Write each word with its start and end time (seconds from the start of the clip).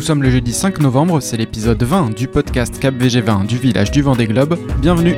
Nous 0.00 0.06
sommes 0.06 0.22
le 0.22 0.30
jeudi 0.30 0.54
5 0.54 0.80
novembre, 0.80 1.20
c'est 1.20 1.36
l'épisode 1.36 1.82
20 1.82 2.16
du 2.16 2.26
podcast 2.26 2.78
Cap 2.80 2.94
VG20 2.94 3.44
du 3.44 3.58
village 3.58 3.90
du 3.90 4.00
Vendée 4.00 4.26
Globe. 4.26 4.58
Bienvenue 4.80 5.16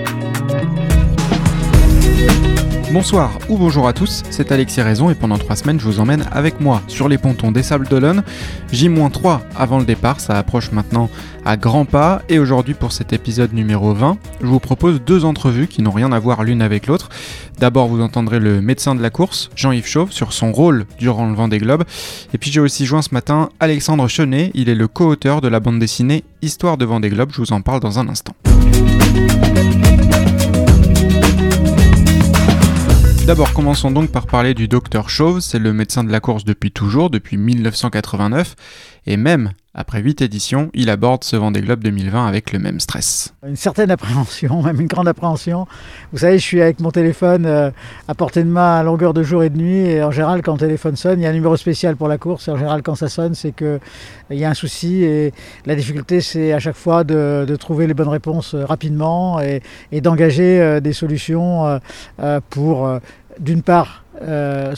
Bonsoir 2.92 3.38
ou 3.48 3.56
bonjour 3.56 3.88
à 3.88 3.94
tous, 3.94 4.22
c'est 4.28 4.52
Alexis 4.52 4.82
Raison 4.82 5.08
et 5.08 5.14
pendant 5.14 5.38
trois 5.38 5.56
semaines 5.56 5.80
je 5.80 5.86
vous 5.86 5.98
emmène 5.98 6.26
avec 6.30 6.60
moi 6.60 6.82
sur 6.88 7.08
les 7.08 7.16
pontons 7.16 7.50
des 7.50 7.62
Sables 7.62 7.88
d'Olonne. 7.88 8.22
J-3 8.70 9.40
avant 9.56 9.78
le 9.78 9.86
départ, 9.86 10.20
ça 10.20 10.36
approche 10.36 10.72
maintenant 10.72 11.08
à 11.46 11.56
grands 11.56 11.86
pas 11.86 12.20
et 12.28 12.38
aujourd'hui 12.38 12.74
pour 12.74 12.92
cet 12.92 13.14
épisode 13.14 13.54
numéro 13.54 13.94
20, 13.94 14.18
je 14.42 14.46
vous 14.46 14.60
propose 14.60 15.00
deux 15.00 15.24
entrevues 15.24 15.68
qui 15.68 15.80
n'ont 15.80 15.90
rien 15.90 16.12
à 16.12 16.18
voir 16.18 16.44
l'une 16.44 16.60
avec 16.60 16.86
l'autre. 16.86 17.08
D'abord 17.58 17.88
vous 17.88 18.02
entendrez 18.02 18.40
le 18.40 18.60
médecin 18.60 18.94
de 18.94 19.00
la 19.00 19.08
course, 19.08 19.48
Jean-Yves 19.56 19.86
Chauve, 19.86 20.12
sur 20.12 20.34
son 20.34 20.52
rôle 20.52 20.84
durant 20.98 21.26
le 21.26 21.34
Vendée 21.34 21.58
Globe. 21.58 21.84
Et 22.34 22.38
puis 22.38 22.52
j'ai 22.52 22.60
aussi 22.60 22.84
joint 22.84 23.00
ce 23.00 23.14
matin 23.14 23.48
Alexandre 23.58 24.06
Chenet, 24.06 24.50
il 24.52 24.68
est 24.68 24.74
le 24.74 24.86
co-auteur 24.86 25.40
de 25.40 25.48
la 25.48 25.60
bande 25.60 25.78
dessinée 25.78 26.24
Histoire 26.42 26.76
de 26.76 26.84
Vendée 26.84 27.08
Globe, 27.08 27.30
je 27.32 27.40
vous 27.40 27.54
en 27.54 27.62
parle 27.62 27.80
dans 27.80 27.98
un 27.98 28.08
instant. 28.10 28.34
D'abord, 33.32 33.54
commençons 33.54 33.90
donc 33.90 34.10
par 34.10 34.26
parler 34.26 34.52
du 34.52 34.68
docteur 34.68 35.08
Chauve. 35.08 35.40
C'est 35.40 35.58
le 35.58 35.72
médecin 35.72 36.04
de 36.04 36.12
la 36.12 36.20
course 36.20 36.44
depuis 36.44 36.70
toujours, 36.70 37.08
depuis 37.08 37.38
1989. 37.38 38.56
Et 39.06 39.16
même 39.16 39.52
après 39.74 40.02
8 40.02 40.20
éditions, 40.20 40.70
il 40.74 40.90
aborde 40.90 41.24
ce 41.24 41.34
Vendée 41.34 41.62
Globe 41.62 41.82
2020 41.82 42.26
avec 42.26 42.52
le 42.52 42.58
même 42.58 42.78
stress. 42.78 43.32
Une 43.46 43.56
certaine 43.56 43.90
appréhension, 43.90 44.62
même 44.62 44.78
une 44.78 44.86
grande 44.86 45.08
appréhension. 45.08 45.66
Vous 46.12 46.18
savez, 46.18 46.38
je 46.38 46.44
suis 46.44 46.60
avec 46.60 46.78
mon 46.80 46.90
téléphone 46.90 47.46
euh, 47.46 47.70
à 48.06 48.14
portée 48.14 48.44
de 48.44 48.50
main 48.50 48.80
à 48.80 48.82
longueur 48.82 49.14
de 49.14 49.22
jour 49.22 49.42
et 49.42 49.48
de 49.48 49.56
nuit. 49.56 49.78
Et 49.78 50.02
en 50.02 50.10
général, 50.10 50.42
quand 50.42 50.52
le 50.52 50.58
téléphone 50.58 50.94
sonne, 50.94 51.20
il 51.20 51.22
y 51.22 51.26
a 51.26 51.30
un 51.30 51.32
numéro 51.32 51.56
spécial 51.56 51.96
pour 51.96 52.06
la 52.06 52.18
course. 52.18 52.48
Et 52.48 52.50
en 52.50 52.56
général, 52.58 52.82
quand 52.82 52.96
ça 52.96 53.08
sonne, 53.08 53.34
c'est 53.34 53.52
qu'il 53.52 53.80
y 54.30 54.44
a 54.44 54.50
un 54.50 54.54
souci. 54.54 55.04
Et 55.04 55.32
la 55.64 55.74
difficulté, 55.74 56.20
c'est 56.20 56.52
à 56.52 56.58
chaque 56.58 56.76
fois 56.76 57.02
de, 57.02 57.56
trouver 57.58 57.86
les 57.86 57.94
bonnes 57.94 58.08
réponses 58.08 58.54
euh, 58.54 58.66
rapidement 58.66 59.40
et, 59.40 59.62
d'engager 60.02 60.60
euh, 60.60 60.80
des 60.80 60.92
solutions 60.92 61.80
pour, 62.50 63.00
d'une 63.38 63.62
part, 63.62 64.04
euh, 64.20 64.74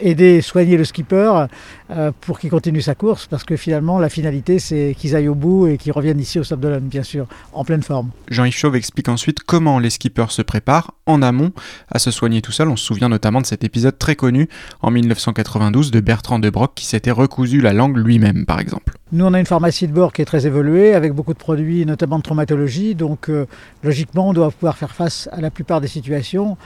aider, 0.00 0.40
soigner 0.42 0.76
le 0.76 0.84
skipper 0.84 1.46
euh, 1.90 2.12
pour 2.20 2.38
qu'il 2.38 2.50
continue 2.50 2.82
sa 2.82 2.94
course, 2.94 3.26
parce 3.26 3.44
que 3.44 3.56
finalement 3.56 3.98
la 3.98 4.08
finalité 4.08 4.58
c'est 4.58 4.94
qu'ils 4.98 5.14
aillent 5.14 5.28
au 5.28 5.34
bout 5.34 5.68
et 5.68 5.78
qu'ils 5.78 5.92
reviennent 5.92 6.20
ici 6.20 6.38
au 6.38 6.44
Sable 6.44 6.62
d'Olonne, 6.62 6.88
bien 6.88 7.02
sûr, 7.02 7.26
en 7.52 7.64
pleine 7.64 7.82
forme. 7.82 8.10
Jean-Yves 8.28 8.56
Chauve 8.56 8.76
explique 8.76 9.08
ensuite 9.08 9.40
comment 9.40 9.78
les 9.78 9.90
skippers 9.90 10.30
se 10.30 10.42
préparent 10.42 10.92
en 11.06 11.22
amont 11.22 11.52
à 11.90 11.98
se 11.98 12.10
soigner 12.10 12.42
tout 12.42 12.52
seul. 12.52 12.68
On 12.68 12.76
se 12.76 12.84
souvient 12.84 13.08
notamment 13.08 13.40
de 13.40 13.46
cet 13.46 13.64
épisode 13.64 13.96
très 13.98 14.16
connu 14.16 14.48
en 14.82 14.90
1992 14.90 15.90
de 15.90 16.00
Bertrand 16.00 16.38
de 16.38 16.50
Broc 16.50 16.72
qui 16.74 16.84
s'était 16.84 17.10
recousu 17.10 17.60
la 17.60 17.72
langue 17.72 17.96
lui-même, 17.96 18.44
par 18.44 18.60
exemple. 18.60 18.97
Nous, 19.10 19.24
on 19.24 19.32
a 19.32 19.40
une 19.40 19.46
pharmacie 19.46 19.88
de 19.88 19.92
bord 19.92 20.12
qui 20.12 20.22
est 20.22 20.26
très 20.26 20.46
évoluée, 20.46 20.94
avec 20.94 21.12
beaucoup 21.12 21.32
de 21.32 21.38
produits, 21.38 21.86
notamment 21.86 22.18
de 22.18 22.22
traumatologie. 22.22 22.94
Donc, 22.94 23.30
euh, 23.30 23.46
logiquement, 23.82 24.28
on 24.28 24.32
doit 24.32 24.50
pouvoir 24.50 24.76
faire 24.76 24.94
face 24.94 25.28
à 25.32 25.40
la 25.40 25.50
plupart 25.50 25.80
des 25.80 25.88
situations, 25.88 26.56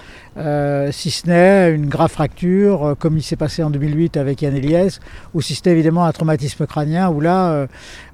si 0.91 1.11
ce 1.11 1.27
n'est 1.29 1.73
une 1.75 1.87
grave 1.87 2.11
fracture, 2.11 2.85
euh, 2.85 2.95
comme 2.95 3.17
il 3.17 3.23
s'est 3.23 3.37
passé 3.37 3.63
en 3.63 3.71
2008 3.71 4.17
avec 4.17 4.43
Yann 4.43 4.55
Eliès, 4.55 5.01
ou 5.35 5.41
si 5.41 5.55
c'était 5.55 5.73
évidemment 5.73 6.05
un 6.05 6.13
traumatisme 6.13 6.67
crânien, 6.67 7.11
où 7.11 7.21
là, 7.21 7.51
euh, 7.53 7.67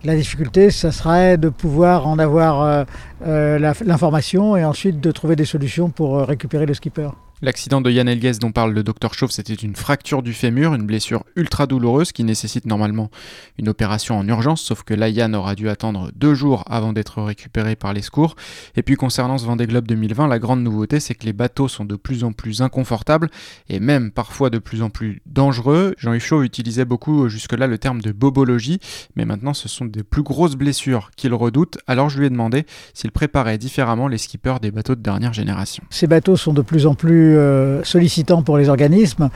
la 0.04 0.14
difficulté, 0.16 0.70
ça 0.70 0.92
serait 0.92 1.36
de 1.36 1.48
pouvoir 1.48 2.06
en 2.06 2.18
avoir 2.18 2.86
euh, 3.26 3.58
l'information 3.58 4.56
et 4.56 4.64
ensuite 4.64 5.00
de 5.00 5.10
trouver 5.10 5.36
des 5.36 5.44
solutions 5.44 5.90
pour 5.90 6.18
récupérer 6.18 6.66
le 6.66 6.74
skipper. 6.74 7.10
L'accident 7.40 7.80
de 7.80 7.88
Yann 7.88 8.08
Elguez 8.08 8.32
dont 8.40 8.50
parle 8.50 8.72
le 8.72 8.82
docteur 8.82 9.14
Chauve, 9.14 9.30
c'était 9.30 9.54
une 9.54 9.76
fracture 9.76 10.24
du 10.24 10.32
fémur, 10.32 10.74
une 10.74 10.82
blessure 10.82 11.22
ultra 11.36 11.68
douloureuse 11.68 12.10
qui 12.10 12.24
nécessite 12.24 12.66
normalement 12.66 13.12
une 13.58 13.68
opération 13.68 14.18
en 14.18 14.26
urgence, 14.26 14.60
sauf 14.60 14.82
que 14.82 14.92
là 14.92 15.08
Yann 15.08 15.36
aura 15.36 15.54
dû 15.54 15.68
attendre 15.68 16.10
deux 16.16 16.34
jours 16.34 16.64
avant 16.66 16.92
d'être 16.92 17.22
récupéré 17.22 17.76
par 17.76 17.92
les 17.92 18.02
secours. 18.02 18.34
Et 18.74 18.82
puis 18.82 18.96
concernant 18.96 19.38
ce 19.38 19.46
Vendée 19.46 19.68
Globe 19.68 19.86
2020, 19.86 20.26
la 20.26 20.40
grande 20.40 20.64
nouveauté 20.64 20.98
c'est 20.98 21.14
que 21.14 21.26
les 21.26 21.32
bateaux 21.32 21.68
sont 21.68 21.84
de 21.84 21.94
plus 21.94 22.24
en 22.24 22.32
plus 22.32 22.60
inconfortables 22.60 23.30
et 23.68 23.78
même 23.78 24.10
parfois 24.10 24.50
de 24.50 24.58
plus 24.58 24.82
en 24.82 24.90
plus 24.90 25.22
dangereux. 25.24 25.94
Jean-Yves 25.96 26.24
Chauve 26.24 26.44
utilisait 26.44 26.86
beaucoup 26.86 27.26
euh, 27.26 27.28
jusque-là 27.28 27.68
le 27.68 27.78
terme 27.78 28.00
de 28.00 28.10
bobologie, 28.10 28.80
mais 29.14 29.24
maintenant 29.24 29.54
ce 29.54 29.68
sont 29.68 29.84
des 29.84 30.02
plus 30.02 30.24
grosses 30.24 30.56
blessures 30.56 31.12
qu'il 31.14 31.32
redoute, 31.34 31.78
alors 31.86 32.10
je 32.10 32.18
lui 32.18 32.26
ai 32.26 32.30
demandé 32.30 32.66
s'il 32.94 33.12
préparait 33.12 33.58
différemment 33.58 34.08
les 34.08 34.18
skippers 34.18 34.58
des 34.60 34.72
bateaux 34.72 34.96
de 34.96 35.02
dernière 35.02 35.32
génération. 35.32 35.84
Ces 35.90 36.08
bateaux 36.08 36.36
sont 36.36 36.52
de 36.52 36.62
plus 36.62 36.84
en 36.86 36.96
plus 36.96 37.27
euh, 37.36 37.82
sollicitant 37.84 38.42
pour 38.42 38.58
les 38.58 38.68
organismes. 38.68 39.28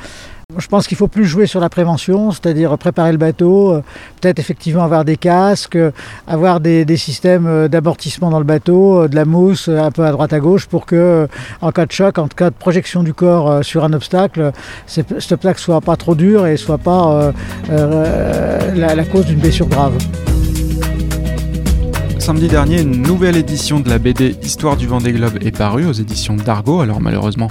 Je 0.58 0.66
pense 0.66 0.86
qu'il 0.86 0.98
faut 0.98 1.08
plus 1.08 1.24
jouer 1.24 1.46
sur 1.46 1.60
la 1.60 1.70
prévention, 1.70 2.30
c'est-à-dire 2.30 2.76
préparer 2.76 3.10
le 3.12 3.18
bateau, 3.18 3.72
euh, 3.72 3.82
peut-être 4.20 4.38
effectivement 4.38 4.82
avoir 4.82 5.04
des 5.04 5.16
casques, 5.16 5.78
avoir 6.26 6.60
des, 6.60 6.84
systèmes 6.96 7.46
euh, 7.46 7.68
d'amortissement 7.68 8.28
dans 8.28 8.38
le 8.38 8.44
bateau, 8.44 9.08
de 9.08 9.16
la 9.16 9.24
mousse 9.24 9.68
un 9.68 9.90
peu 9.90 10.04
à 10.04 10.12
droite 10.12 10.32
à 10.34 10.40
gauche 10.40 10.66
pour 10.66 10.84
que, 10.84 11.26
en 11.62 11.72
cas 11.72 11.86
de 11.86 11.92
choc, 11.92 12.18
en 12.18 12.28
cas 12.28 12.50
de 12.50 12.54
projection 12.54 13.02
du 13.02 13.14
corps 13.14 13.64
sur 13.64 13.82
un 13.84 13.92
obstacle, 13.94 14.52
cet 14.86 15.32
obstacle 15.32 15.58
soit 15.58 15.80
pas 15.80 15.96
trop 15.96 16.14
dur 16.14 16.46
et 16.46 16.58
soit 16.58 16.78
pas 16.78 17.32
la 17.68 19.04
cause 19.04 19.26
d'une 19.26 19.38
blessure 19.38 19.68
grave. 19.68 19.94
Samedi 22.22 22.46
dernier, 22.46 22.82
une 22.82 23.02
nouvelle 23.02 23.36
édition 23.36 23.80
de 23.80 23.88
la 23.88 23.98
BD 23.98 24.36
Histoire 24.44 24.76
du 24.76 24.86
Vendée 24.86 25.10
Globe 25.10 25.38
est 25.40 25.50
parue 25.50 25.86
aux 25.86 25.92
éditions 25.92 26.36
d'Argo. 26.36 26.80
Alors 26.80 27.00
malheureusement, 27.00 27.50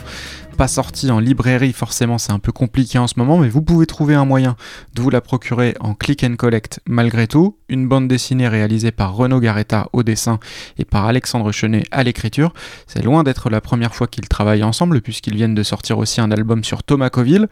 pas 0.55 0.69
sorti 0.69 1.11
en 1.11 1.19
librairie, 1.19 1.73
forcément 1.73 2.17
c'est 2.17 2.31
un 2.31 2.39
peu 2.39 2.53
compliqué 2.53 2.97
en 2.97 3.07
ce 3.07 3.15
moment, 3.17 3.37
mais 3.37 3.49
vous 3.49 3.61
pouvez 3.61 3.85
trouver 3.85 4.15
un 4.15 4.23
moyen 4.23 4.55
de 4.93 5.01
vous 5.01 5.09
la 5.09 5.19
procurer 5.19 5.75
en 5.81 5.93
click 5.93 6.23
and 6.23 6.35
collect 6.37 6.79
malgré 6.87 7.27
tout. 7.27 7.57
Une 7.71 7.87
bande 7.87 8.09
dessinée 8.09 8.49
réalisée 8.49 8.91
par 8.91 9.15
Renaud 9.15 9.39
Garetta 9.39 9.87
au 9.93 10.03
dessin 10.03 10.39
et 10.77 10.83
par 10.83 11.05
Alexandre 11.05 11.51
Chenet 11.53 11.83
à 11.89 12.03
l'écriture. 12.03 12.53
C'est 12.85 13.01
loin 13.01 13.23
d'être 13.23 13.49
la 13.49 13.61
première 13.61 13.95
fois 13.95 14.07
qu'ils 14.07 14.27
travaillent 14.27 14.63
ensemble 14.63 14.99
puisqu'ils 14.99 15.35
viennent 15.35 15.55
de 15.55 15.63
sortir 15.63 15.97
aussi 15.97 16.19
un 16.19 16.31
album 16.31 16.65
sur 16.65 16.83
Thomas 16.83 17.09
Coville. 17.09 17.47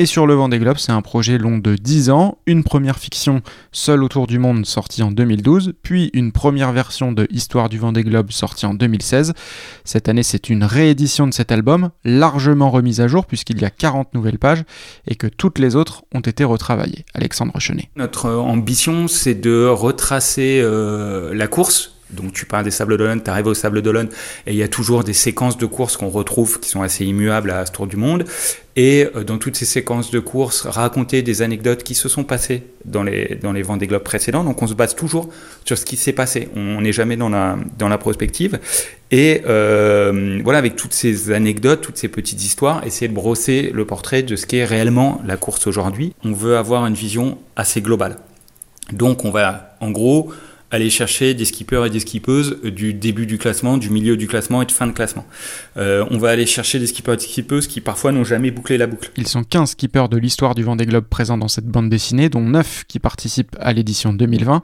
Et 0.00 0.06
sur 0.06 0.26
le 0.26 0.32
Vendée 0.32 0.58
Globe, 0.58 0.78
c'est 0.78 0.92
un 0.92 1.02
projet 1.02 1.36
long 1.36 1.58
de 1.58 1.74
10 1.74 2.08
ans, 2.08 2.38
une 2.46 2.64
première 2.64 2.96
fiction 2.98 3.42
seule 3.70 4.02
autour 4.02 4.26
du 4.26 4.38
monde 4.38 4.64
sortie 4.64 5.02
en 5.02 5.10
2012, 5.10 5.74
puis 5.82 6.08
une 6.14 6.32
première 6.32 6.72
version 6.72 7.12
de 7.12 7.28
Histoire 7.30 7.68
du 7.68 7.76
Vendée 7.76 8.02
Globe 8.02 8.30
sortie 8.30 8.64
en 8.64 8.72
2016. 8.72 9.34
Cette 9.84 10.08
année, 10.08 10.22
c'est 10.22 10.48
une 10.48 10.64
réédition 10.64 11.26
de 11.26 11.34
cet 11.34 11.52
album, 11.52 11.90
largement 12.02 12.70
remise 12.70 13.02
à 13.02 13.08
jour 13.08 13.26
puisqu'il 13.26 13.60
y 13.60 13.64
a 13.66 13.70
40 13.70 14.14
nouvelles 14.14 14.38
pages 14.38 14.64
et 15.06 15.16
que 15.16 15.26
toutes 15.26 15.58
les 15.58 15.76
autres 15.76 16.02
ont 16.14 16.20
été 16.20 16.44
retravaillées. 16.44 17.04
Alexandre 17.12 17.60
Chenet. 17.60 17.90
Notre 17.96 18.30
ambition, 18.30 19.06
c'est 19.06 19.34
de 19.34 19.59
retracer 19.68 20.60
euh, 20.62 21.34
la 21.34 21.46
course 21.46 22.00
donc 22.12 22.32
tu 22.32 22.46
parles 22.46 22.64
des 22.64 22.70
Sables 22.70 22.96
d'Olonne, 22.96 23.22
tu 23.22 23.30
arrives 23.30 23.46
au 23.46 23.54
Sable 23.54 23.82
d'Olonne 23.82 24.08
et 24.46 24.52
il 24.52 24.56
y 24.56 24.62
a 24.62 24.68
toujours 24.68 25.04
des 25.04 25.12
séquences 25.12 25.58
de 25.58 25.66
courses 25.66 25.96
qu'on 25.96 26.08
retrouve 26.08 26.60
qui 26.60 26.68
sont 26.68 26.82
assez 26.82 27.04
immuables 27.04 27.50
à 27.50 27.66
ce 27.66 27.72
tour 27.72 27.86
du 27.86 27.96
monde. 27.96 28.24
Et 28.76 29.08
euh, 29.14 29.24
dans 29.24 29.38
toutes 29.38 29.56
ces 29.56 29.64
séquences 29.64 30.10
de 30.10 30.20
courses, 30.20 30.66
raconter 30.66 31.22
des 31.22 31.42
anecdotes 31.42 31.82
qui 31.82 31.94
se 31.94 32.08
sont 32.08 32.24
passées 32.24 32.62
dans 32.84 33.02
les, 33.02 33.38
dans 33.40 33.52
les 33.52 33.62
Vendée 33.62 33.86
Globes 33.86 34.02
précédents. 34.02 34.44
Donc 34.44 34.62
on 34.62 34.66
se 34.66 34.74
base 34.74 34.94
toujours 34.94 35.28
sur 35.64 35.76
ce 35.76 35.84
qui 35.84 35.96
s'est 35.96 36.12
passé. 36.12 36.48
On 36.56 36.80
n'est 36.80 36.92
jamais 36.92 37.16
dans 37.16 37.28
la, 37.28 37.56
dans 37.78 37.88
la 37.88 37.98
prospective. 37.98 38.58
Et 39.10 39.42
euh, 39.46 40.40
voilà, 40.42 40.58
avec 40.58 40.76
toutes 40.76 40.94
ces 40.94 41.32
anecdotes, 41.32 41.80
toutes 41.80 41.98
ces 41.98 42.08
petites 42.08 42.42
histoires, 42.42 42.86
essayer 42.86 43.08
de 43.08 43.14
brosser 43.14 43.70
le 43.74 43.84
portrait 43.84 44.22
de 44.22 44.36
ce 44.36 44.46
qu'est 44.46 44.64
réellement 44.64 45.20
la 45.24 45.36
course 45.36 45.66
aujourd'hui. 45.66 46.14
On 46.24 46.32
veut 46.32 46.56
avoir 46.56 46.86
une 46.86 46.94
vision 46.94 47.38
assez 47.56 47.82
globale. 47.82 48.16
Donc 48.92 49.24
on 49.24 49.30
va, 49.30 49.76
en 49.80 49.90
gros, 49.90 50.32
aller 50.70 50.90
chercher 50.90 51.34
des 51.34 51.44
skippers 51.44 51.84
et 51.86 51.90
des 51.90 52.00
skippeuses 52.00 52.58
du 52.62 52.94
début 52.94 53.26
du 53.26 53.38
classement, 53.38 53.76
du 53.76 53.90
milieu 53.90 54.16
du 54.16 54.28
classement 54.28 54.62
et 54.62 54.66
de 54.66 54.72
fin 54.72 54.86
de 54.86 54.92
classement. 54.92 55.26
Euh, 55.76 56.04
on 56.10 56.18
va 56.18 56.30
aller 56.30 56.46
chercher 56.46 56.78
des 56.78 56.86
skippers 56.86 57.14
et 57.14 57.16
des 57.16 57.22
skippeuses 57.24 57.66
qui 57.66 57.80
parfois 57.80 58.12
n'ont 58.12 58.24
jamais 58.24 58.50
bouclé 58.50 58.78
la 58.78 58.86
boucle. 58.86 59.10
Ils 59.16 59.26
sont 59.26 59.42
15 59.42 59.70
skippers 59.70 60.08
de 60.08 60.16
l'histoire 60.16 60.54
du 60.54 60.62
Vendée 60.62 60.86
Globe 60.86 61.04
présents 61.04 61.38
dans 61.38 61.48
cette 61.48 61.66
bande 61.66 61.90
dessinée, 61.90 62.28
dont 62.28 62.40
9 62.40 62.84
qui 62.86 63.00
participent 63.00 63.56
à 63.58 63.72
l'édition 63.72 64.12
2020. 64.12 64.62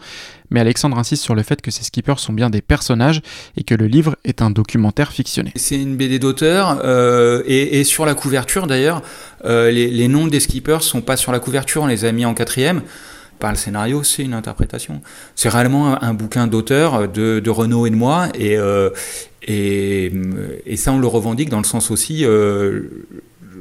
Mais 0.51 0.61
Alexandre 0.61 0.97
insiste 0.97 1.25
sur 1.25 1.35
le 1.35 1.43
fait 1.43 1.61
que 1.61 1.73
ces 1.73 1.83
skippers 1.83 2.19
sont 2.21 2.33
bien 2.33 2.51
des 2.51 2.63
personnages 2.63 3.21
et 3.57 3.65
que 3.65 3.75
le 3.75 3.87
livre 3.87 4.17
est 4.25 4.43
un 4.43 4.51
documentaire 4.51 5.11
fictionné. 5.11 5.53
C'est 5.57 5.75
une 5.75 5.97
BD 5.97 6.21
d'auteur 6.21 6.81
euh, 6.85 7.43
et, 7.47 7.81
et, 7.81 7.85
sur 7.85 8.07
la 8.07 8.15
couverture 8.15 8.69
d'ailleurs, 8.69 9.03
euh, 9.45 9.73
les, 9.73 9.91
les 9.91 10.07
noms 10.07 10.29
des 10.29 10.39
skippers 10.39 10.83
sont 10.83 11.01
pas 11.01 11.17
sur 11.17 11.33
la 11.33 11.41
couverture, 11.41 11.83
on 11.83 11.87
les 11.87 12.05
a 12.05 12.13
mis 12.13 12.25
en 12.25 12.35
quatrième 12.35 12.83
pas 13.39 13.51
le 13.51 13.57
scénario, 13.57 14.03
c'est 14.03 14.23
une 14.23 14.35
interprétation. 14.35 15.01
C'est 15.35 15.49
réellement 15.49 16.03
un, 16.03 16.15
bouquin 16.15 16.47
d'auteur 16.47 17.09
de, 17.09 17.41
de, 17.41 17.51
Renaud 17.51 17.87
et 17.87 17.91
de 17.91 17.97
moi, 17.97 18.29
et, 18.35 18.57
euh, 18.59 18.91
et, 19.43 20.13
et, 20.67 20.77
ça 20.77 20.93
on 20.93 20.99
le 20.99 21.07
revendique 21.07 21.49
dans 21.49 21.59
le 21.59 21.65
sens 21.65 21.91
aussi, 21.91 22.25
euh, 22.25 22.83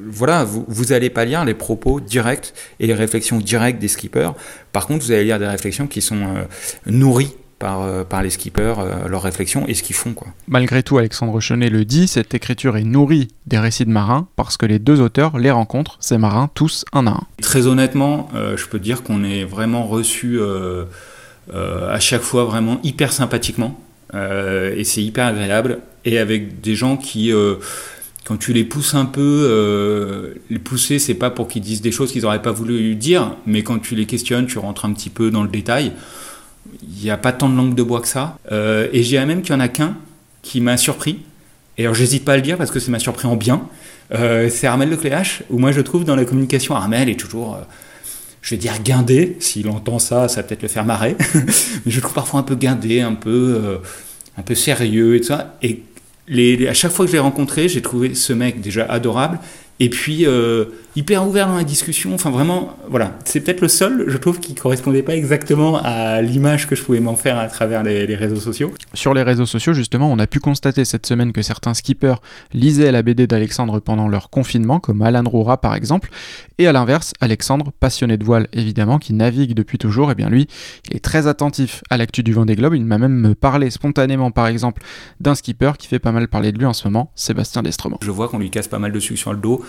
voilà, 0.07 0.44
vous, 0.44 0.66
vous 0.68 0.94
allez 0.94 1.10
pas 1.10 1.25
lire 1.25 1.45
les 1.45 1.54
propos 1.54 2.00
directs 2.00 2.54
et 2.80 2.88
les 2.88 2.94
réflexions 2.94 3.38
directes 3.38 3.80
des 3.80 3.88
skippers. 3.88 4.31
Par 4.72 4.88
contre, 4.88 5.06
vous 5.06 5.12
allez 5.12 5.25
lire 5.25 5.39
des 5.39 5.48
réflexions 5.48 5.88
qui 5.88 6.01
sont 6.01 6.22
euh, 6.22 6.44
nourries 6.86 7.36
par, 7.66 7.82
euh, 7.82 8.04
par 8.04 8.22
les 8.22 8.30
skippers, 8.30 8.76
euh, 8.78 9.08
leurs 9.08 9.24
réflexions 9.24 9.68
et 9.68 9.74
ce 9.74 9.82
qu'ils 9.82 9.96
font. 9.96 10.14
Quoi. 10.14 10.28
Malgré 10.48 10.84
tout, 10.84 11.00
Alexandre 11.00 11.40
Chenet 11.40 11.70
le 11.70 11.84
dit, 11.84 12.08
cette 12.08 12.36
écriture 12.36 12.78
est 12.78 12.84
nourrie 12.84 13.30
des 13.48 13.58
récits 13.58 13.86
de 13.86 13.90
marins 13.90 14.28
parce 14.36 14.56
que 14.56 14.68
les 14.68 14.78
deux 14.78 15.02
auteurs 15.02 15.40
les 15.40 15.50
rencontrent, 15.50 15.98
ces 16.00 16.20
marins, 16.20 16.48
tous 16.54 16.86
un 16.94 17.08
à 17.08 17.12
un. 17.12 17.24
Très 17.42 17.66
honnêtement, 17.66 18.30
euh, 18.36 18.56
je 18.56 18.68
peux 18.68 18.78
dire 18.78 19.02
qu'on 19.02 19.24
est 19.24 19.46
vraiment 19.46 19.88
reçu 19.88 20.40
à 21.52 22.00
chaque 22.00 22.22
fois 22.22 22.46
vraiment 22.46 22.80
hyper 22.84 23.12
sympathiquement. 23.12 23.80
et 24.14 24.84
c'est 24.84 25.04
hyper 25.04 25.26
agréable. 25.26 25.80
Et 26.06 26.20
avec 26.20 26.62
des 26.62 26.76
gens 26.76 26.98
qui 26.98 27.32
quand 28.26 28.38
tu 28.38 28.54
les 28.54 28.64
pousses 28.64 28.96
un 28.96 29.06
peu, 29.06 29.48
euh, 29.50 30.34
les 30.50 30.58
pousser, 30.58 30.98
c'est 30.98 31.14
pas 31.14 31.30
pour 31.30 31.48
qu'ils 31.48 31.62
disent 31.62 31.82
des 31.82 31.92
choses 31.92 32.12
qu'ils 32.12 32.24
n'auraient 32.24 32.42
pas 32.42 32.52
voulu 32.52 32.96
dire, 32.96 33.36
mais 33.46 33.62
quand 33.62 33.78
tu 33.78 33.96
les 33.96 34.08
questionnes, 34.08 34.48
tu 34.48 34.58
rentres 34.58 34.86
un 34.86 34.94
petit 34.94 35.12
peu 35.12 35.30
dans 35.30 35.44
le 35.44 35.50
détail. 35.50 35.92
Il 36.84 37.04
n'y 37.04 37.10
a 37.10 37.18
pas 37.18 37.32
tant 37.32 37.50
de 37.50 37.56
langue 37.56 37.76
de 37.76 37.84
bois 37.84 38.02
que 38.02 38.08
ça. 38.08 38.38
Euh, 38.52 38.88
et 38.94 39.04
j'ai 39.04 39.24
même 39.26 39.42
qu'il 39.42 39.54
y 39.54 39.56
en 39.56 39.60
a 39.60 39.68
qu'un 39.68 39.96
qui 40.42 40.62
m'a 40.62 40.78
surpris. 40.78 41.20
Et 41.78 41.84
alors, 41.84 41.96
j'hésite 41.96 42.26
pas 42.26 42.34
à 42.34 42.36
le 42.36 42.42
dire 42.42 42.58
parce 42.58 42.72
que 42.72 42.80
ça 42.80 42.92
m'a 42.92 43.00
surpris 43.00 43.28
en 43.28 43.36
bien. 43.36 43.68
Euh, 44.14 44.50
c'est 44.50 44.68
Armel 44.68 44.90
Lecléache, 44.90 45.44
où 45.50 45.58
moi 45.58 45.72
je 45.72 45.82
trouve 45.82 46.06
dans 46.06 46.16
la 46.16 46.26
communication, 46.26 46.76
Armel 46.76 47.10
est 47.10 47.20
toujours, 47.20 47.58
je 48.42 48.52
vais 48.52 48.58
dire 48.58 48.82
guindé. 48.84 49.36
S'il 49.40 49.68
entend 49.70 50.00
ça, 50.00 50.28
ça 50.28 50.42
va 50.42 50.48
peut-être 50.48 50.62
le 50.62 50.68
faire 50.68 50.86
marrer. 50.86 51.16
mais 51.34 51.92
je 51.92 51.96
le 51.96 52.02
trouve 52.02 52.14
parfois 52.14 52.40
un 52.40 52.44
peu 52.44 52.56
guindé, 52.56 53.02
un 53.02 53.16
peu, 53.16 53.80
un 54.38 54.42
peu 54.42 54.56
sérieux 54.56 55.16
et 55.16 55.22
tout 55.22 55.28
ça. 55.28 55.58
Et 55.62 55.84
à 56.68 56.74
chaque 56.74 56.92
fois 56.92 57.06
que 57.06 57.12
je 57.12 57.16
l'ai 57.16 57.22
rencontré, 57.22 57.68
j'ai 57.68 57.82
trouvé 57.82 58.16
ce 58.16 58.34
mec 58.34 58.62
déjà 58.62 58.86
adorable 58.86 59.40
et 59.80 59.89
puis 59.89 60.25
euh, 60.25 60.66
hyper 60.95 61.27
ouvert 61.27 61.48
dans 61.48 61.57
la 61.57 61.63
discussion. 61.63 62.13
Enfin, 62.13 62.30
vraiment, 62.30 62.77
voilà, 62.89 63.18
c'est 63.25 63.42
peut-être 63.42 63.62
le 63.62 63.68
seul, 63.68 64.06
je 64.07 64.18
trouve, 64.18 64.39
qui 64.39 64.56
correspondait 64.56 65.04
pas 65.04 65.16
exactement 65.16 65.81
à 65.83 66.22
l'image 66.22 66.68
que 66.68 66.75
je 66.75 66.83
pouvais 66.83 67.01
m'en 67.01 67.16
faire 67.16 67.38
à 67.38 67.48
travers 67.48 67.83
les, 67.83 68.16
réseaux 68.16 68.39
sociaux. 68.39 68.74
Sur 68.94 69.13
les 69.13 69.24
réseaux 69.24 69.45
sociaux, 69.45 69.74
justement, 69.74 70.10
on 70.12 70.19
a 70.19 70.27
pu 70.27 70.39
constater 70.39 70.86
cette 70.86 71.06
semaine 71.06 71.33
que 71.33 71.42
certains 71.42 71.74
skippers 71.74 72.16
lisaient 72.54 72.92
la 72.92 73.01
BD 73.01 73.27
d'Alexandre 73.27 73.80
pendant 73.80 74.07
leur 74.07 74.30
confinement, 74.30 74.80
comme 74.80 75.01
Alan 75.01 75.24
Roura 75.25 75.60
par 75.60 75.75
exemple, 75.75 76.10
et 76.57 76.68
à 76.68 76.72
l'inverse, 76.72 77.13
Alexandre, 77.19 77.74
passionné 77.80 78.18
de 78.18 78.24
voile 78.24 78.48
évidemment, 78.54 79.00
qui 79.00 79.13
navigue 79.13 79.54
depuis 79.54 79.77
toujours, 79.77 80.10
et 80.10 80.12
eh 80.13 80.16
bien 80.16 80.30
lui, 80.30 80.48
il 80.89 80.95
est 80.95 81.04
très 81.04 81.27
attentif 81.27 81.83
à 81.89 81.98
l'actu 81.98 82.24
du 82.24 82.31
Vendée 82.31 82.56
Globe. 82.56 82.75
Il 82.75 82.86
m'a 82.86 82.98
même 82.98 83.36
parlé 83.36 83.69
spontanément, 83.69 84.31
par 84.31 84.48
exemple, 84.48 84.81
d'un 85.19 85.36
skipper 85.36 85.74
qui 85.77 85.88
fait 85.88 86.00
pas 86.00 86.13
mal 86.13 86.30
parler 86.30 86.54
de 86.54 86.57
lui 86.57 86.66
en 86.66 86.74
ce 86.74 86.88
moment, 86.88 87.12
Sébastien 87.16 87.63
Destremont. 87.63 87.98
Je 88.01 88.12
vois 88.12 88.30
qu'on 88.30 88.39
lui 88.39 88.50
casse 88.50 88.69
pas 88.69 88.80
mal 88.80 88.94
de 88.94 89.00
sucre 89.00 89.19
sur 89.19 89.33
le 89.33 89.39
dos. 89.39 89.65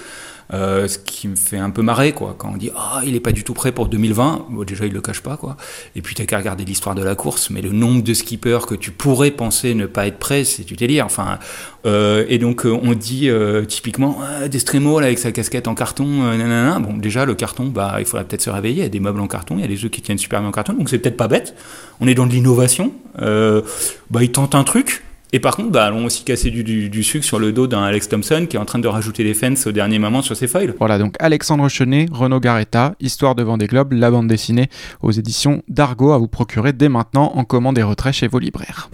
Euh, 0.54 0.86
ce 0.86 0.98
qui 0.98 1.26
me 1.26 1.34
fait 1.34 1.58
un 1.58 1.70
peu 1.70 1.82
marrer, 1.82 2.12
quoi. 2.12 2.36
Quand 2.38 2.52
on 2.54 2.56
dit 2.56 2.70
ah 2.76 3.00
il 3.04 3.16
est 3.16 3.20
pas 3.20 3.32
du 3.32 3.42
tout 3.42 3.54
prêt 3.54 3.72
pour 3.72 3.88
2020, 3.88 4.46
bon, 4.50 4.62
déjà 4.62 4.86
il 4.86 4.92
le 4.92 5.00
cache 5.00 5.20
pas, 5.20 5.36
quoi. 5.36 5.56
Et 5.96 6.02
puis 6.02 6.14
t'as 6.14 6.24
qu'à 6.24 6.38
regarder 6.38 6.64
l'histoire 6.64 6.94
de 6.94 7.02
la 7.02 7.16
course, 7.16 7.50
mais 7.50 7.62
le 7.62 7.72
nombre 7.72 8.02
de 8.02 8.14
skippers 8.14 8.66
que 8.66 8.76
tu 8.76 8.92
pourrais 8.92 9.32
penser 9.32 9.74
ne 9.74 9.86
pas 9.86 10.06
être 10.06 10.18
prêt, 10.18 10.44
c'est 10.44 10.62
tu 10.62 10.76
délire. 10.76 11.04
Enfin, 11.04 11.38
euh, 11.84 12.24
et 12.28 12.38
donc 12.38 12.64
euh, 12.64 12.78
on 12.80 12.92
dit 12.92 13.28
typiquement 13.66 14.20
ah, 14.22 14.46
Destremo 14.46 14.98
avec 14.98 15.18
sa 15.18 15.32
casquette 15.32 15.66
en 15.66 15.74
carton, 15.74 16.06
nanana. 16.06 16.78
Bon 16.78 16.96
déjà 16.96 17.24
le 17.24 17.34
carton, 17.34 17.66
bah 17.66 17.96
il 17.98 18.06
faudrait 18.06 18.24
peut-être 18.24 18.42
se 18.42 18.50
réveiller. 18.50 18.76
Il 18.76 18.82
y 18.84 18.86
a 18.86 18.88
des 18.88 19.00
meubles 19.00 19.20
en 19.20 19.28
carton, 19.28 19.56
il 19.56 19.62
y 19.62 19.64
a 19.64 19.68
des 19.68 19.76
jeux 19.76 19.88
qui 19.88 20.00
tiennent 20.00 20.18
super 20.18 20.40
bien 20.40 20.48
en 20.48 20.52
carton, 20.52 20.74
donc 20.74 20.88
c'est 20.90 20.98
peut-être 20.98 21.16
pas 21.16 21.28
bête. 21.28 21.56
On 22.00 22.06
est 22.06 22.14
dans 22.14 22.26
de 22.26 22.32
l'innovation. 22.32 22.92
bah 23.18 24.22
il 24.22 24.30
tente 24.30 24.54
un 24.54 24.62
truc. 24.62 25.02
Et 25.32 25.40
par 25.40 25.56
contre, 25.56 25.70
bah, 25.70 25.86
allons 25.86 26.04
aussi 26.04 26.24
casser 26.24 26.50
du, 26.50 27.02
sucre 27.02 27.24
sur 27.24 27.38
le 27.38 27.52
dos 27.52 27.66
d'un 27.66 27.82
Alex 27.82 28.08
Thompson 28.08 28.46
qui 28.48 28.56
est 28.56 28.60
en 28.60 28.64
train 28.64 28.78
de 28.78 28.88
rajouter 28.88 29.24
des 29.24 29.34
fans 29.34 29.54
au 29.66 29.72
dernier 29.72 29.98
moment 29.98 30.22
sur 30.22 30.36
ses 30.36 30.46
foils. 30.46 30.74
Voilà, 30.78 30.98
donc 30.98 31.14
Alexandre 31.18 31.68
Chenet, 31.68 32.06
Renaud 32.10 32.40
Garetta, 32.40 32.94
Histoire 33.00 33.34
de 33.34 33.42
Vendée 33.42 33.66
Globe, 33.66 33.92
la 33.92 34.10
bande 34.10 34.28
dessinée 34.28 34.68
aux 35.02 35.10
éditions 35.10 35.62
d'Argo 35.68 36.12
à 36.12 36.18
vous 36.18 36.28
procurer 36.28 36.72
dès 36.72 36.88
maintenant 36.88 37.32
en 37.34 37.44
commande 37.44 37.78
et 37.78 37.82
retrait 37.82 38.12
chez 38.12 38.28
vos 38.28 38.38
libraires. 38.38 38.88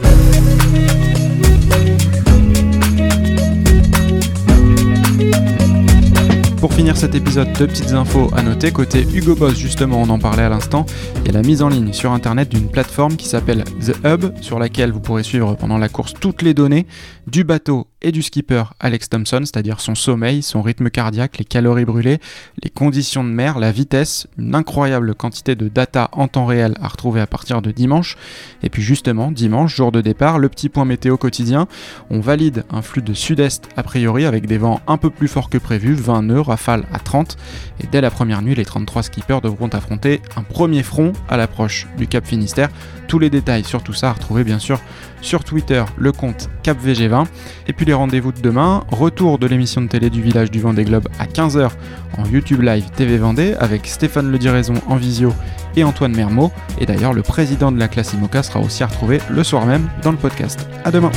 Pour 6.72 6.78
finir 6.78 6.96
cet 6.96 7.14
épisode, 7.14 7.52
deux 7.52 7.66
petites 7.66 7.92
infos 7.92 8.30
à 8.34 8.40
noter. 8.40 8.72
Côté 8.72 9.06
Hugo 9.12 9.34
Boss, 9.34 9.58
justement, 9.58 10.00
on 10.00 10.08
en 10.08 10.18
parlait 10.18 10.44
à 10.44 10.48
l'instant, 10.48 10.86
il 11.16 11.26
y 11.26 11.28
a 11.28 11.32
la 11.32 11.42
mise 11.42 11.60
en 11.60 11.68
ligne 11.68 11.92
sur 11.92 12.12
internet 12.12 12.48
d'une 12.48 12.70
plateforme 12.70 13.16
qui 13.16 13.28
s'appelle 13.28 13.64
The 13.84 13.94
Hub, 14.06 14.32
sur 14.40 14.58
laquelle 14.58 14.90
vous 14.90 15.00
pourrez 15.00 15.22
suivre 15.22 15.54
pendant 15.54 15.76
la 15.76 15.90
course 15.90 16.14
toutes 16.18 16.40
les 16.40 16.54
données 16.54 16.86
du 17.26 17.44
bateau 17.44 17.88
et 18.02 18.12
du 18.12 18.22
skipper 18.22 18.64
Alex 18.80 19.08
Thompson, 19.08 19.40
c'est-à-dire 19.40 19.80
son 19.80 19.94
sommeil, 19.94 20.42
son 20.42 20.62
rythme 20.62 20.90
cardiaque, 20.90 21.38
les 21.38 21.44
calories 21.44 21.84
brûlées, 21.84 22.18
les 22.62 22.70
conditions 22.70 23.24
de 23.24 23.30
mer, 23.30 23.58
la 23.58 23.72
vitesse, 23.72 24.26
une 24.38 24.54
incroyable 24.54 25.14
quantité 25.14 25.54
de 25.54 25.68
data 25.68 26.08
en 26.12 26.28
temps 26.28 26.46
réel 26.46 26.74
à 26.80 26.88
retrouver 26.88 27.20
à 27.20 27.26
partir 27.26 27.62
de 27.62 27.70
dimanche. 27.70 28.16
Et 28.62 28.68
puis 28.68 28.82
justement, 28.82 29.30
dimanche, 29.30 29.74
jour 29.74 29.92
de 29.92 30.00
départ, 30.00 30.38
le 30.38 30.48
petit 30.48 30.68
point 30.68 30.84
météo 30.84 31.16
quotidien, 31.16 31.66
on 32.10 32.20
valide 32.20 32.64
un 32.70 32.82
flux 32.82 33.02
de 33.02 33.14
sud-est 33.14 33.68
a 33.76 33.82
priori 33.82 34.24
avec 34.24 34.46
des 34.46 34.58
vents 34.58 34.80
un 34.86 34.96
peu 34.96 35.10
plus 35.10 35.28
forts 35.28 35.50
que 35.50 35.58
prévu, 35.58 35.94
20 35.94 36.22
nœuds, 36.22 36.40
rafale 36.40 36.84
à 36.92 36.98
30. 36.98 37.36
Et 37.82 37.86
dès 37.86 38.00
la 38.00 38.10
première 38.10 38.42
nuit, 38.42 38.54
les 38.54 38.64
33 38.64 39.04
skippers 39.04 39.40
devront 39.42 39.68
affronter 39.68 40.20
un 40.36 40.42
premier 40.42 40.82
front 40.82 41.12
à 41.28 41.36
l'approche 41.36 41.86
du 41.96 42.06
Cap 42.06 42.26
Finistère. 42.26 42.68
Tous 43.08 43.18
les 43.18 43.30
détails 43.30 43.64
sur 43.64 43.82
tout 43.82 43.92
ça 43.92 44.10
à 44.10 44.12
retrouver 44.12 44.44
bien 44.44 44.58
sûr 44.58 44.80
sur 45.22 45.44
Twitter 45.44 45.82
le 45.96 46.12
compte 46.12 46.50
CapVG20. 46.64 47.26
Et 47.66 47.72
puis 47.72 47.86
les 47.86 47.94
rendez-vous 47.94 48.32
de 48.32 48.40
demain, 48.40 48.84
retour 48.90 49.38
de 49.38 49.46
l'émission 49.46 49.80
de 49.80 49.86
télé 49.86 50.10
du 50.10 50.20
village 50.20 50.50
du 50.50 50.60
Vendée 50.60 50.84
Globe 50.84 51.08
à 51.18 51.24
15h 51.24 51.70
en 52.18 52.26
YouTube 52.26 52.60
Live 52.60 52.90
TV 52.94 53.16
Vendée 53.16 53.54
avec 53.58 53.86
Stéphane 53.86 54.30
Le 54.30 54.38
Diraison 54.38 54.74
en 54.88 54.96
visio 54.96 55.32
et 55.76 55.84
Antoine 55.84 56.14
Mermot. 56.14 56.52
Et 56.78 56.86
d'ailleurs, 56.86 57.14
le 57.14 57.22
président 57.22 57.72
de 57.72 57.78
la 57.78 57.88
classe 57.88 58.12
IMOCA 58.12 58.42
sera 58.42 58.60
aussi 58.60 58.82
à 58.82 58.86
retrouver 58.86 59.20
le 59.30 59.42
soir 59.42 59.64
même 59.64 59.88
dans 60.02 60.10
le 60.10 60.18
podcast. 60.18 60.66
À 60.84 60.90
demain! 60.90 61.10